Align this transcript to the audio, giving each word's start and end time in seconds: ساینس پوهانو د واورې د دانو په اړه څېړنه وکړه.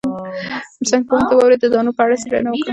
ساینس 0.89 1.05
پوهانو 1.07 1.29
د 1.29 1.31
واورې 1.37 1.57
د 1.59 1.65
دانو 1.73 1.91
په 1.97 2.01
اړه 2.05 2.15
څېړنه 2.21 2.49
وکړه. 2.51 2.69